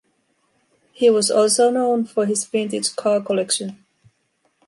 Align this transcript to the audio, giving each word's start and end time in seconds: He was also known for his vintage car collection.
He 0.93 1.11
was 1.11 1.29
also 1.29 1.69
known 1.69 2.05
for 2.05 2.25
his 2.25 2.43
vintage 2.43 2.95
car 2.95 3.21
collection. 3.21 3.85